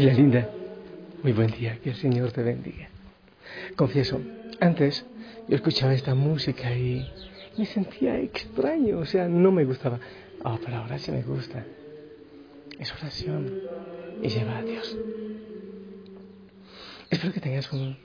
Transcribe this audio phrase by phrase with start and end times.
[0.00, 0.48] Familia linda,
[1.22, 2.88] muy buen día, que el Señor te bendiga.
[3.76, 4.18] Confieso,
[4.58, 5.04] antes
[5.46, 7.06] yo escuchaba esta música y
[7.58, 10.00] me sentía extraño, o sea, no me gustaba.
[10.42, 11.66] Ah, pero ahora sí me gusta.
[12.78, 13.60] Es oración
[14.22, 14.96] y lleva a Dios.
[17.10, 17.98] Espero que tengas un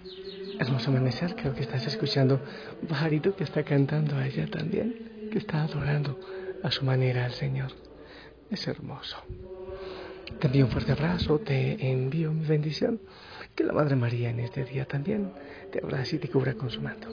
[0.60, 1.34] hermoso amanecer.
[1.38, 2.42] Creo que estás escuchando
[2.82, 6.20] un pajarito que está cantando allá también, que está adorando
[6.62, 7.72] a su manera al Señor.
[8.52, 9.16] Es hermoso.
[10.26, 13.00] Te envío un fuerte abrazo, te envío mi bendición.
[13.56, 15.32] Que la Madre María en este día también
[15.72, 17.08] te abrace y te cubra con su manto.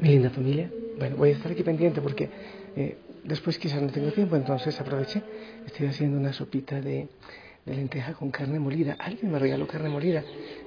[0.00, 2.28] Mi linda familia, bueno, voy a estar aquí pendiente porque
[2.76, 5.22] eh, después quizás no tengo tiempo, entonces aproveché.
[5.66, 7.08] Estoy haciendo una sopita de,
[7.64, 8.96] de lenteja con carne molida.
[8.98, 10.22] Alguien me regaló carne molida.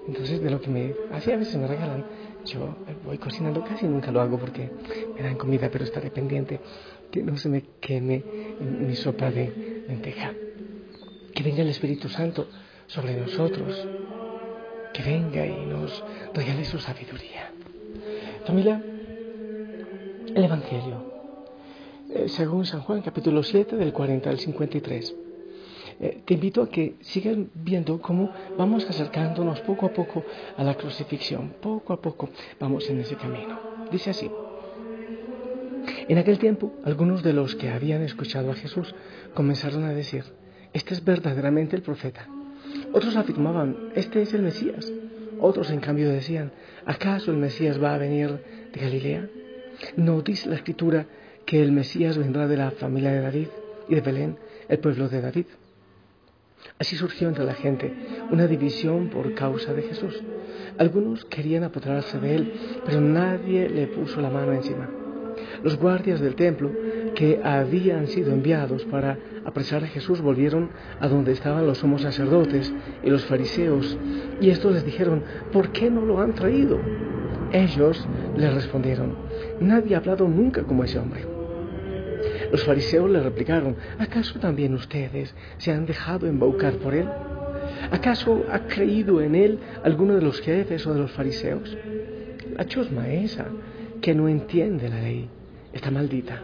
[0.07, 2.03] Entonces, de lo que me hacía a veces me regalan,
[2.45, 4.69] yo voy cocinando casi nunca lo hago porque
[5.15, 6.59] me dan comida, pero estaré pendiente
[7.11, 8.23] que no se me queme
[8.59, 10.33] mi sopa de lenteja.
[11.33, 12.47] Que venga el Espíritu Santo
[12.87, 13.87] sobre nosotros.
[14.93, 17.51] Que venga y nos regale su sabiduría.
[18.45, 18.81] Familia,
[20.35, 21.11] el Evangelio.
[22.09, 25.15] Eh, según San Juan, capítulo 7, del 40 al 53.
[25.99, 30.23] Eh, te invito a que sigas viendo cómo vamos acercándonos poco a poco
[30.57, 31.53] a la crucifixión.
[31.61, 32.29] Poco a poco
[32.59, 33.59] vamos en ese camino.
[33.91, 34.29] Dice así.
[36.11, 38.93] En aquel tiempo, algunos de los que habían escuchado a Jesús
[39.33, 40.25] comenzaron a decir,
[40.73, 42.27] este es verdaderamente el profeta.
[42.91, 44.91] Otros afirmaban, este es el Mesías.
[45.39, 46.51] Otros, en cambio, decían,
[46.85, 49.29] ¿acaso el Mesías va a venir de Galilea?
[49.95, 51.05] ¿No dice la escritura
[51.45, 53.47] que el Mesías vendrá de la familia de David
[53.87, 55.45] y de Belén, el pueblo de David?
[56.77, 57.93] Así surgió entre la gente
[58.31, 60.21] una división por causa de Jesús.
[60.77, 62.53] Algunos querían apoderarse de él,
[62.85, 64.89] pero nadie le puso la mano encima.
[65.63, 66.71] Los guardias del templo
[67.15, 72.73] que habían sido enviados para apresar a Jesús volvieron a donde estaban los somos sacerdotes
[73.03, 73.97] y los fariseos,
[74.39, 76.79] y estos les dijeron, ¿por qué no lo han traído?
[77.51, 78.07] Ellos
[78.37, 79.15] les respondieron,
[79.59, 81.25] nadie ha hablado nunca como ese hombre.
[82.51, 87.07] Los fariseos le replicaron, ¿acaso también ustedes se han dejado embaucar por él?
[87.91, 91.77] ¿Acaso ha creído en él alguno de los jefes o de los fariseos?
[92.57, 93.45] La chusma esa,
[94.01, 95.29] que no entiende la ley,
[95.73, 96.41] está maldita.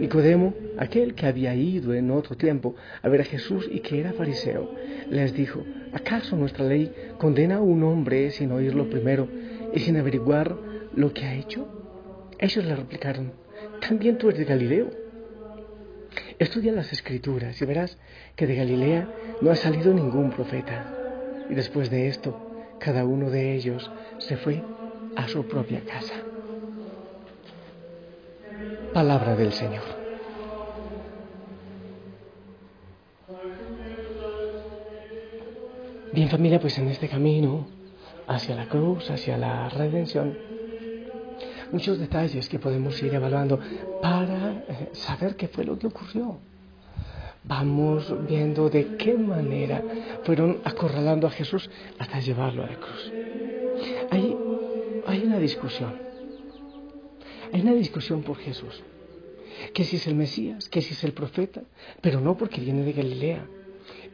[0.00, 4.12] Nicodemo, aquel que había ido en otro tiempo a ver a Jesús y que era
[4.12, 4.74] fariseo,
[5.10, 5.62] les dijo,
[5.92, 9.28] ¿acaso nuestra ley condena a un hombre sin oírlo primero
[9.74, 10.56] y sin averiguar
[10.94, 11.68] lo que ha hecho?
[12.38, 13.32] Ellos le replicaron,
[13.80, 14.90] también tú eres de Galileo.
[16.38, 17.98] Estudia las escrituras y verás
[18.34, 19.08] que de Galilea
[19.40, 20.92] no ha salido ningún profeta.
[21.48, 24.62] Y después de esto, cada uno de ellos se fue
[25.14, 26.31] a su propia casa.
[28.92, 29.84] Palabra del Señor.
[36.12, 37.66] Bien familia, pues en este camino
[38.26, 40.36] hacia la cruz, hacia la redención,
[41.72, 43.58] muchos detalles que podemos ir evaluando
[44.02, 46.38] para eh, saber qué fue lo que ocurrió.
[47.44, 49.82] Vamos viendo de qué manera
[50.24, 53.12] fueron acorralando a Jesús hasta llevarlo a la cruz.
[54.10, 54.36] Hay,
[55.06, 56.11] hay una discusión.
[57.52, 58.82] Hay una discusión por Jesús.
[59.74, 61.62] Que si es el Mesías, que si es el profeta,
[62.00, 63.46] pero no porque viene de Galilea.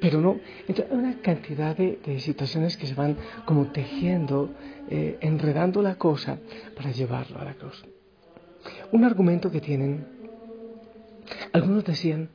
[0.00, 0.38] pero no.
[0.67, 4.50] Entonces, hay una cantidad de, situaciones que se van como tejiendo,
[4.90, 6.38] eh, enredando la cosa
[6.76, 7.85] para llevarlo a la cruz.
[8.93, 10.06] Un argumento que tienen,
[11.52, 12.31] algunos decían,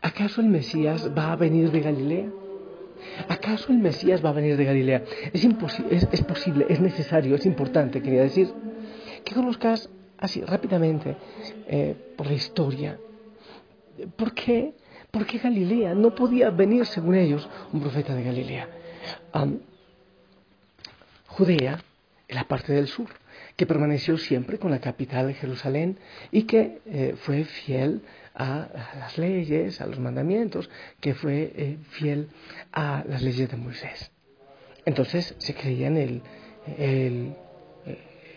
[0.00, 2.30] ¿acaso el Mesías va a venir de Galilea?
[3.28, 5.04] ¿Acaso el Mesías va a venir de Galilea?
[5.32, 8.52] Es, es, posible, es necesario, es importante, quería decir,
[9.24, 9.90] que conozcas
[10.24, 11.16] así rápidamente
[11.68, 12.98] eh, por la historia.
[14.16, 14.74] ¿Por qué?
[15.10, 18.68] Porque Galilea no podía venir, según ellos, un profeta de Galilea.
[21.26, 21.78] Judea,
[22.28, 23.08] la parte del sur,
[23.56, 25.98] que permaneció siempre con la capital de Jerusalén
[26.32, 28.02] y que eh, fue fiel
[28.34, 28.68] a,
[28.98, 32.28] las leyes, a los mandamientos, que fue eh, fiel
[32.72, 34.10] a las leyes de Moisés.
[34.84, 36.22] Entonces se creía en el,
[36.78, 37.36] el,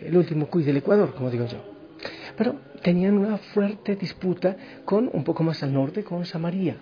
[0.02, 1.77] el último cuy del Ecuador, como digo yo.
[2.38, 4.56] Pero tenían una fuerte disputa
[4.86, 6.78] con, un poco más al norte, con Samaria.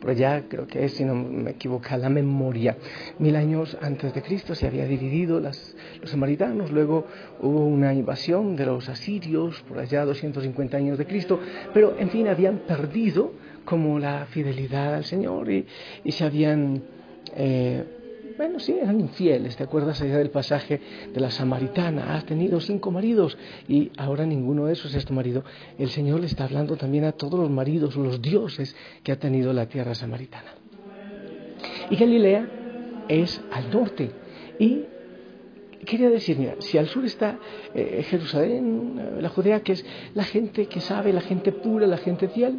[0.00, 2.76] Por allá, creo que es, si no me equivoco, la memoria,
[3.18, 7.06] mil años antes de Cristo se había dividido los samaritanos, luego
[7.40, 11.38] hubo una invasión de los asirios, por allá 250 años de Cristo,
[11.74, 13.32] pero en fin, habían perdido
[13.64, 15.66] como la fidelidad al Señor y,
[16.08, 16.82] se habían
[17.34, 17.84] eh,
[18.36, 19.56] bueno, sí, eran infieles.
[19.56, 20.80] ¿Te acuerdas allá del pasaje
[21.12, 22.14] de la samaritana?
[22.14, 23.36] Has tenido cinco maridos
[23.68, 25.44] y ahora ninguno de esos es tu marido.
[25.78, 29.52] El Señor le está hablando también a todos los maridos, los dioses que ha tenido
[29.52, 30.54] la tierra samaritana.
[31.90, 32.48] Y Galilea
[33.08, 34.10] es al norte.
[34.58, 34.84] Y
[35.86, 37.38] quería decir, mira, si al sur está
[37.74, 41.96] eh, Jerusalén, eh, la Judea, que es la gente que sabe, la gente pura, la
[41.96, 42.58] gente fiel,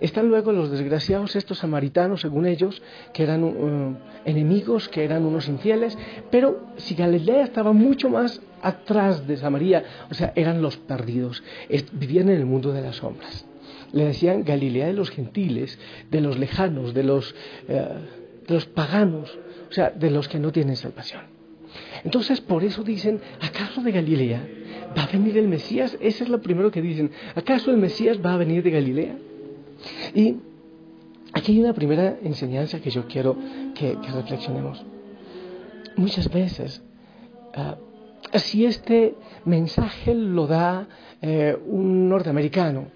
[0.00, 2.82] están luego los desgraciados, estos samaritanos, según ellos,
[3.14, 5.96] que eran uh, enemigos, que eran unos infieles,
[6.30, 11.42] pero si Galilea estaba mucho más atrás de Samaria, o sea, eran los perdidos,
[11.92, 13.46] vivían en el mundo de las sombras.
[13.92, 15.78] Le decían Galilea de los gentiles,
[16.10, 17.34] de los lejanos, de los,
[17.68, 17.88] eh,
[18.46, 19.38] de los paganos,
[19.70, 21.33] o sea, de los que no tienen salvación.
[22.04, 24.46] Entonces, por eso dicen, ¿acaso de Galilea
[24.96, 25.96] va a venir el Mesías?
[26.00, 27.10] Eso es lo primero que dicen.
[27.34, 29.16] ¿Acaso el Mesías va a venir de Galilea?
[30.14, 30.36] Y
[31.32, 33.36] aquí hay una primera enseñanza que yo quiero
[33.74, 34.84] que, reflexionemos.
[35.96, 36.82] Muchas veces,
[37.54, 37.76] ah,
[38.34, 40.88] si este mensaje lo da
[41.22, 42.88] eh, un norteamericano,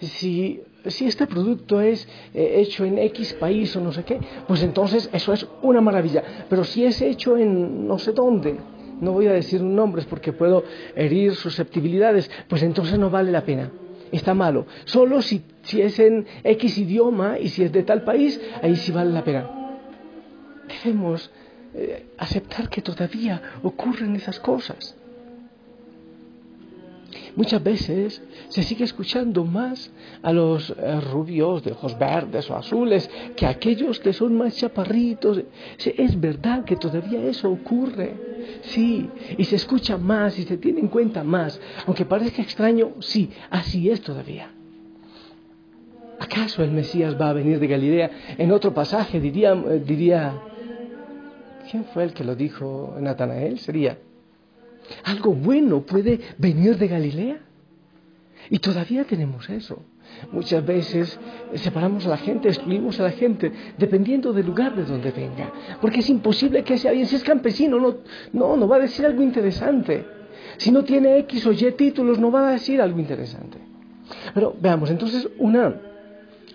[0.00, 4.62] si si este producto es eh, hecho en X país o no sé qué, pues
[4.62, 6.22] entonces eso es una maravilla.
[6.48, 8.56] Pero si es hecho en no sé dónde,
[9.00, 13.70] no voy a decir nombres porque puedo herir susceptibilidades, pues entonces no vale la pena.
[14.12, 14.66] Está malo.
[14.84, 19.12] Solo si, es en X idioma y si es de tal país, ahí sí vale
[19.12, 19.48] la pena.
[20.84, 21.30] Debemos
[21.74, 24.96] eh, aceptar que todavía ocurren esas cosas.
[27.36, 29.90] Muchas veces se sigue escuchando más
[30.22, 34.56] a los eh, rubios de ojos verdes o azules que a aquellos que son más
[34.56, 35.42] chaparritos.
[35.78, 38.14] es verdad que todavía eso ocurre,
[38.62, 43.30] sí, y se escucha más y se tiene en cuenta más, aunque parezca extraño, sí,
[43.50, 44.50] así es todavía.
[46.18, 48.10] ¿Acaso el Mesías va a venir de Galilea?
[48.36, 50.34] En otro pasaje diría, eh, diría
[51.70, 53.58] ¿quién fue el que lo dijo Natanael?
[53.58, 53.96] Sería,
[55.04, 57.40] algo bueno puede venir de Galilea.
[58.48, 59.82] Y todavía tenemos eso.
[60.32, 61.18] Muchas veces
[61.54, 65.52] separamos a la gente, excluimos a la gente, dependiendo del lugar de donde venga.
[65.80, 67.78] Porque es imposible que sea alguien, si es campesino,
[68.32, 70.04] no, no, va a decir algo interesante.
[70.56, 73.58] Si no tiene X o Y títulos, no va a decir algo interesante.
[74.34, 75.80] Pero veamos, entonces una,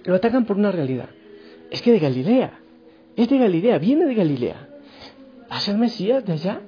[0.03, 1.10] lo atacan por una realidad.
[1.71, 2.60] Es que de Galilea,
[3.15, 4.69] es de Galilea, viene de Galilea.
[5.50, 6.62] ¿Hace el Mesías de allá?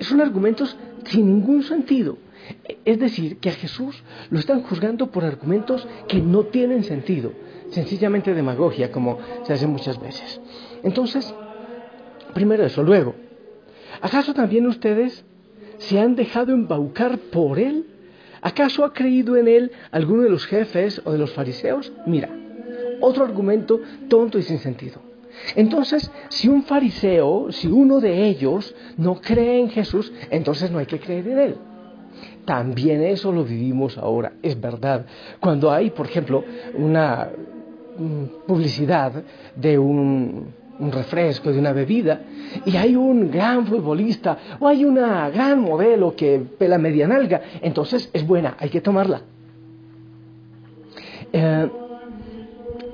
[0.00, 2.18] Son argumentos sin ningún sentido.
[2.84, 7.32] Es decir, que a Jesús lo están juzgando por argumentos que no tienen sentido,
[7.70, 10.40] sencillamente demagogia, como se hace muchas veces.
[10.82, 11.34] Entonces,
[12.34, 13.14] primero eso, luego,
[14.02, 15.24] ¿acaso también ustedes
[15.78, 17.86] se han dejado embaucar por él?
[18.42, 21.92] ¿Acaso ha creído en él alguno de los jefes o de los fariseos?
[22.04, 22.28] Mira,
[23.00, 25.13] otro argumento tonto y sin sentido.
[25.56, 30.86] Entonces, si un fariseo, si uno de ellos no cree en Jesús, entonces no hay
[30.86, 31.56] que creer en Él.
[32.44, 35.06] También eso lo vivimos ahora, es verdad.
[35.40, 37.30] Cuando hay, por ejemplo, una
[37.96, 39.12] mm, publicidad
[39.56, 42.20] de un, refresco, de una bebida,
[42.66, 48.10] y hay un gran futbolista o hay una gran modelo que pela media nalga, entonces
[48.12, 49.22] es buena, hay que tomarla.
[51.32, 51.70] Eh,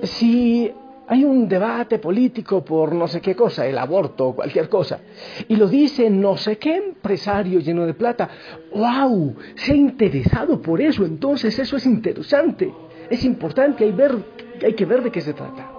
[0.02, 0.72] si
[1.10, 5.00] hay un debate político por no sé qué cosa, el aborto o cualquier cosa,
[5.48, 8.28] y lo dice no sé qué empresario lleno de plata.
[8.72, 9.34] ¡Wow!
[9.56, 12.72] Se ha interesado por eso, entonces eso es interesante,
[13.10, 14.18] es importante, hay, ver,
[14.64, 15.72] hay que ver de qué se trata.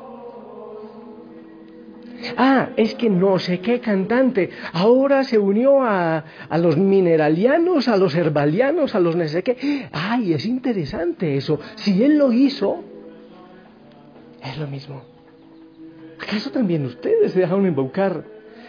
[2.36, 7.96] Ah, es que no sé qué cantante ahora se unió a, a, los mineralianos, a
[7.96, 9.88] los herbalianos, a los no sé qué.
[9.94, 11.58] Ay, es interesante eso.
[11.76, 12.84] Si él lo hizo,
[14.44, 15.11] es lo mismo.
[16.22, 18.24] ¿Acaso también ustedes se dejaron embaucar?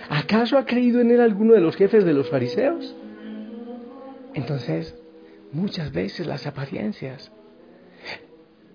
[0.08, 2.94] ¿Acaso ha creído en él alguno de los jefes de los fariseos?
[4.34, 4.94] Entonces,
[5.52, 7.30] muchas veces las apariencias.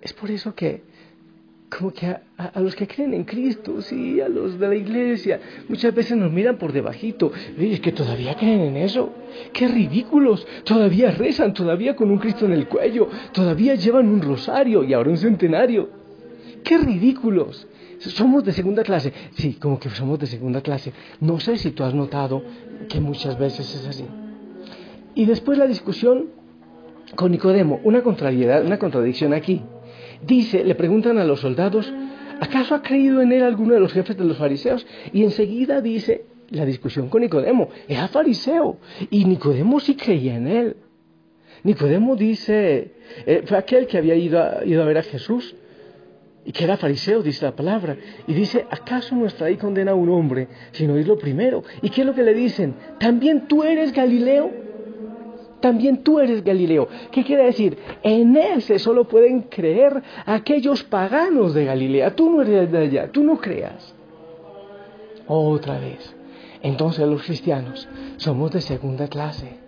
[0.00, 0.82] Es por eso que
[1.76, 5.94] como que a, los que creen en Cristo, sí, a los de la iglesia, muchas
[5.94, 7.30] veces nos miran por debajito.
[7.58, 9.12] Es que todavía creen en eso.
[9.52, 10.46] Qué ridículos.
[10.64, 15.10] Todavía rezan, todavía con un Cristo en el cuello, todavía llevan un rosario y ahora
[15.10, 15.90] un centenario.
[16.64, 17.66] Qué ridículos.
[17.98, 19.12] Somos de segunda clase.
[19.34, 20.92] Sí, como que somos de segunda clase.
[21.20, 22.42] No sé si tú has notado
[22.88, 24.04] que muchas veces es así.
[25.14, 26.30] Y después la discusión
[27.14, 29.62] con Nicodemo, una contrariedad, una contradicción aquí.
[30.24, 31.92] Dice, le preguntan a los soldados,
[32.40, 34.86] ¿acaso ha creído en él alguno de los jefes de los fariseos?
[35.12, 38.78] Y enseguida dice la discusión con Nicodemo, era fariseo
[39.10, 40.76] y Nicodemo sí creía en él.
[41.64, 42.92] Nicodemo dice,
[43.26, 45.56] eh, fue aquel que había ido a, ido a ver a Jesús
[46.48, 47.94] y que era fariseo, dice la palabra,
[48.26, 51.62] y dice, ¿acaso nuestra ley condena a un hombre sin oírlo primero?
[51.82, 52.74] ¿Y qué es lo que le dicen?
[52.98, 54.50] ¿También tú eres Galileo?
[55.60, 56.88] también tú eres Galileo.
[57.10, 57.76] ¿Qué quiere decir?
[58.04, 62.14] En ese solo pueden creer aquellos paganos de Galilea.
[62.14, 63.92] Tú no eres de allá, tú no creas.
[65.26, 66.14] Otra vez.
[66.62, 67.88] Entonces los cristianos
[68.18, 69.58] somos de segunda clase.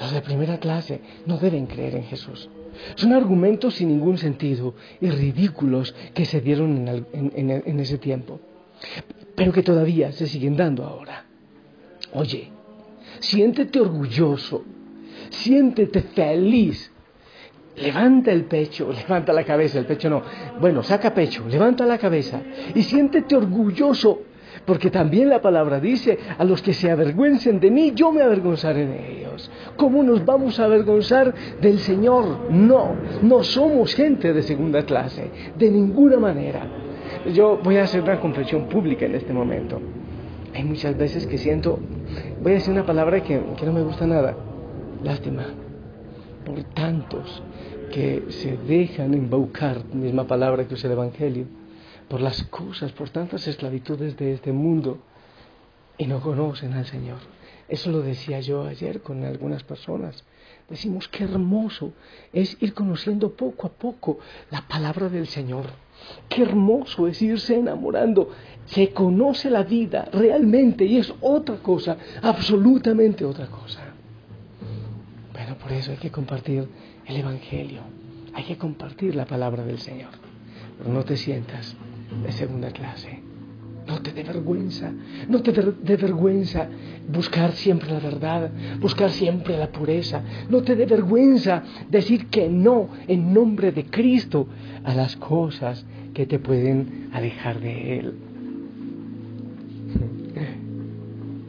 [0.00, 2.50] Los de primera clase no deben creer en Jesús.
[2.94, 8.40] Son argumentos sin ningún sentido y ridículos que se dieron en, ese tiempo,
[9.34, 11.24] pero que todavía se siguen dando ahora.
[12.12, 12.50] Oye,
[13.20, 14.64] Siéntete orgulloso,
[15.30, 16.92] siéntete feliz.
[17.76, 20.22] Levanta el pecho, levanta la cabeza, el pecho no.
[20.60, 22.40] Bueno, saca pecho, levanta la cabeza
[22.74, 24.22] y siéntete orgulloso,
[24.64, 28.86] porque también la palabra dice, a los que se avergüencen de mí, yo me avergonzaré
[28.86, 29.50] de ellos.
[29.76, 32.50] ¿Cómo nos vamos a avergonzar del Señor?
[32.50, 36.66] No, no somos gente de segunda clase, de ninguna manera.
[37.32, 39.80] Yo voy a hacer una confesión pública en este momento.
[40.54, 41.78] Hay muchas veces que siento,
[42.42, 44.34] voy a decir una palabra que, no me gusta nada,
[45.04, 45.44] lástima,
[46.44, 47.42] por tantos
[47.92, 51.44] que se dejan embaucar, misma palabra que usa el Evangelio,
[52.08, 54.98] por las cosas, por tantas esclavitudes de este mundo
[55.98, 57.18] y no conocen al Señor.
[57.68, 60.24] Eso lo decía yo ayer con algunas personas.
[60.68, 61.92] Decimos qué hermoso
[62.32, 64.18] es ir conociendo poco a poco
[64.50, 65.66] la palabra del Señor.
[66.28, 68.30] Qué hermoso es irse enamorando.
[68.66, 73.80] Se conoce la vida realmente y es otra cosa, absolutamente otra cosa.
[75.32, 76.68] Bueno, por eso hay que compartir
[77.04, 77.80] el Evangelio.
[78.32, 80.10] Hay que compartir la palabra del Señor.
[80.78, 81.76] Pero no te sientas
[82.24, 83.22] de segunda clase.
[83.86, 84.92] No te dé vergüenza,
[85.28, 86.68] no te dé vergüenza
[87.08, 90.22] buscar siempre la verdad, buscar siempre la pureza.
[90.50, 94.48] No te dé vergüenza decir que no en nombre de Cristo
[94.82, 98.14] a las cosas que te pueden alejar de Él.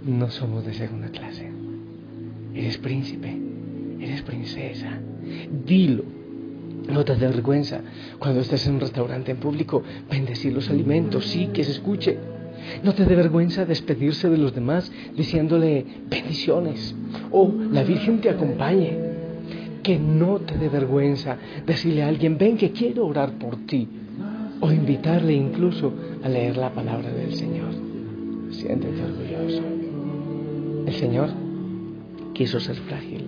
[0.06, 1.52] No somos de segunda clase.
[2.54, 3.36] Eres príncipe,
[4.00, 5.00] eres princesa.
[5.66, 6.17] Dilo.
[6.90, 7.82] No te dé vergüenza
[8.18, 12.18] cuando estés en un restaurante en público, bendecir los alimentos, sí, que se escuche.
[12.84, 16.96] No te dé vergüenza despedirse de los demás diciéndole bendiciones
[17.32, 18.98] o la Virgen te acompañe.
[19.84, 23.88] Que no te dé vergüenza decirle a alguien, ven que quiero orar por ti
[24.60, 27.72] o invitarle incluso a leer la palabra del Señor.
[28.52, 29.62] Siéntete orgulloso.
[30.86, 31.30] El Señor
[32.34, 33.26] quiso ser frágil.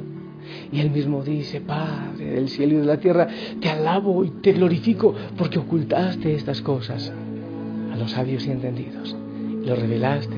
[0.71, 3.27] Y él mismo dice, Padre del cielo y de la tierra,
[3.59, 7.11] te alabo y te glorifico porque ocultaste estas cosas
[7.91, 9.15] a los sabios y entendidos.
[9.63, 10.35] Y lo revelaste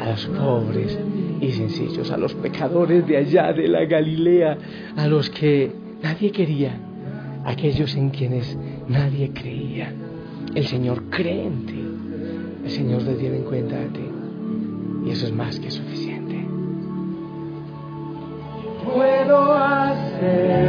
[0.00, 0.98] a los pobres
[1.40, 4.58] y sencillos, a los pecadores de allá de la Galilea,
[4.96, 5.70] a los que
[6.02, 6.78] nadie quería,
[7.44, 8.56] aquellos en quienes
[8.88, 9.92] nadie creía.
[10.54, 11.84] El Señor cree en ti.
[12.64, 14.08] El Señor te tiene en cuenta a ti.
[15.06, 16.15] Y eso es más que suficiente.
[19.26, 20.65] Puedo hacer.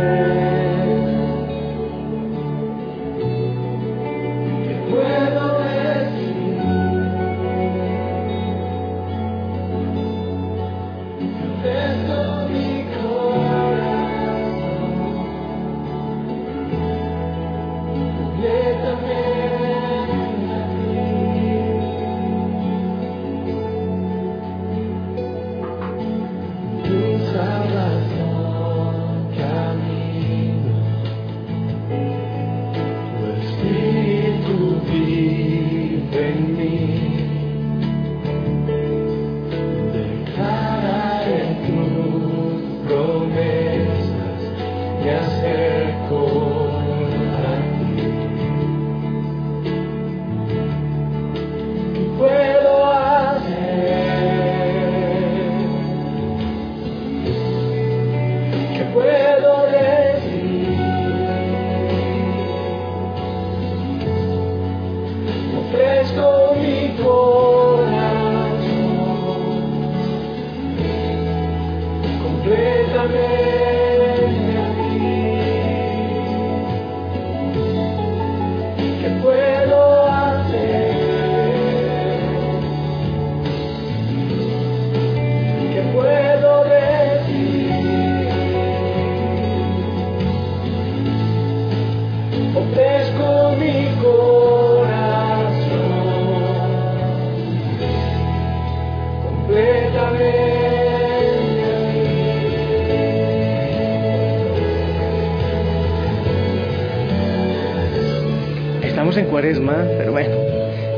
[109.48, 110.36] Cuaresma, pero bueno,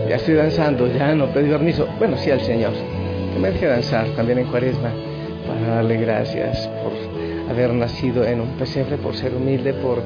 [0.08, 1.88] ya estoy danzando, ya no pedí permiso.
[2.00, 2.72] Bueno, sí al Señor,
[3.32, 4.89] que me deje danzar también en cuaresma
[5.46, 6.94] para darle gracias por
[7.51, 10.01] haber nacido en un pesebre, por ser humilde, por,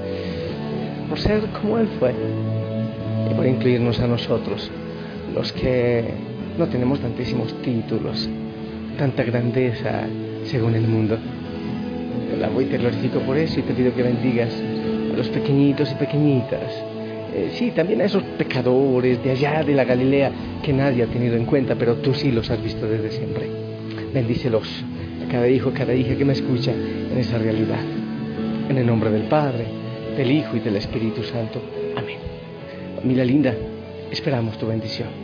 [1.08, 2.14] por ser como Él fue
[3.32, 4.70] y por incluirnos a nosotros,
[5.34, 6.04] los que
[6.58, 8.28] no tenemos tantísimos títulos,
[8.98, 10.02] tanta grandeza
[10.44, 11.18] según el mundo.
[12.42, 14.52] La voy y te glorifico por eso y te pido que bendigas
[15.14, 16.93] a los pequeñitos y pequeñitas.
[17.36, 21.36] Eh, sí, también a esos pecadores de allá de la Galilea que nadie ha tenido
[21.36, 23.50] en cuenta, pero tú sí los has visto desde siempre.
[24.14, 24.68] Bendícelos
[25.26, 27.82] a cada hijo, a cada hija que me escucha en esa realidad.
[28.70, 29.66] En el nombre del Padre,
[30.16, 31.60] del Hijo y del Espíritu Santo.
[31.96, 32.18] Amén.
[32.98, 33.56] Familia linda,
[34.12, 35.23] esperamos tu bendición.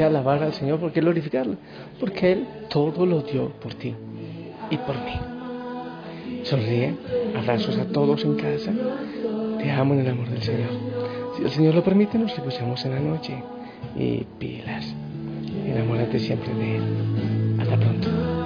[0.00, 0.80] Qué alabar al Señor?
[0.80, 1.56] ¿Por qué glorificarlo?
[1.98, 3.94] Porque Él todo lo dio por ti
[4.70, 6.42] y por mí.
[6.42, 6.94] Sonríe.
[7.36, 8.72] Abrazos a todos en casa.
[9.58, 10.70] Te amo en el amor del Señor.
[11.36, 13.42] Si el Señor lo permite, nos escuchamos en la noche.
[13.94, 14.86] Y pilas.
[15.66, 16.82] Enamórate siempre de Él.
[17.60, 18.39] Hasta pronto.